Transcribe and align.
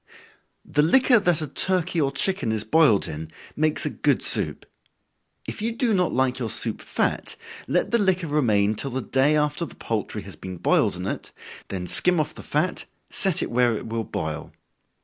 _The 0.73 0.81
liquor 0.81 1.19
that 1.19 1.43
a 1.43 1.47
turkey 1.47 2.01
or 2.01 2.11
chicken 2.11 2.51
is 2.51 2.63
boiled 2.63 3.07
in, 3.07 3.31
makes 3.55 3.85
a 3.85 3.91
good 3.91 4.23
soup. 4.23 4.65
If 5.47 5.61
you 5.61 5.73
do 5.73 5.93
not 5.93 6.11
like 6.11 6.39
your 6.39 6.49
soup 6.49 6.81
fat, 6.81 7.35
let 7.67 7.91
the 7.91 7.99
liquor 7.99 8.25
remain 8.25 8.73
till 8.73 8.89
the 8.89 9.03
day 9.03 9.35
after 9.37 9.63
the 9.63 9.75
poultry 9.75 10.23
has 10.23 10.35
been 10.35 10.57
boiled 10.57 10.95
in 10.95 11.05
it, 11.05 11.31
then 11.67 11.85
skim 11.85 12.19
off 12.19 12.33
the 12.33 12.41
fat, 12.41 12.85
set 13.11 13.43
it 13.43 13.51
where 13.51 13.77
it 13.77 13.85
will 13.89 14.03
boil. 14.03 14.51